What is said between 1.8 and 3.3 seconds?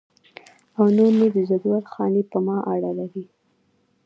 خاني په ما اړه لري.